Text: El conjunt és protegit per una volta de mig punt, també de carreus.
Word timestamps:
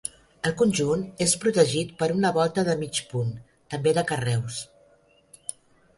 El 0.51 0.53
conjunt 0.61 1.03
és 1.25 1.35
protegit 1.43 1.93
per 2.01 2.09
una 2.15 2.33
volta 2.39 2.65
de 2.71 2.77
mig 2.81 3.03
punt, 3.13 3.31
també 3.75 3.97
de 3.99 4.09
carreus. 4.13 4.59